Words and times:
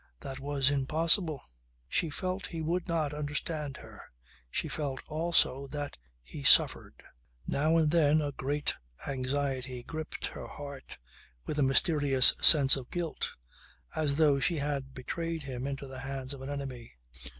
That 0.21 0.39
was 0.39 0.71
impossible. 0.71 1.43
She 1.87 2.09
felt 2.09 2.47
he 2.47 2.59
would 2.59 2.87
not 2.87 3.13
understand 3.13 3.77
her. 3.77 4.01
She 4.49 4.67
felt 4.67 4.99
also 5.07 5.67
that 5.67 5.99
he 6.23 6.41
suffered. 6.41 7.03
Now 7.45 7.77
and 7.77 7.91
then 7.91 8.19
a 8.19 8.31
great 8.31 8.73
anxiety 9.05 9.83
gripped 9.83 10.25
her 10.25 10.47
heart 10.47 10.97
with 11.45 11.59
a 11.59 11.61
mysterious 11.61 12.33
sense 12.41 12.75
of 12.75 12.89
guilt 12.89 13.35
as 13.95 14.15
though 14.15 14.39
she 14.39 14.57
had 14.57 14.95
betrayed 14.95 15.43
him 15.43 15.67
into 15.67 15.85
the 15.85 15.99
hands 15.99 16.33
of 16.33 16.41
an 16.41 16.49
enemy. 16.49 16.93